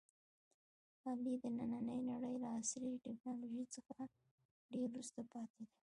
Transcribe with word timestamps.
علي 1.07 1.33
د 1.43 1.45
نننۍ 1.57 1.99
نړۍ 2.09 2.35
له 2.43 2.49
عصري 2.57 2.91
ټکنالوژۍ 3.05 3.65
څخه 3.75 3.95
ډېر 4.71 4.87
وروسته 4.91 5.21
پاتې 5.31 5.61
دی. 5.69 5.75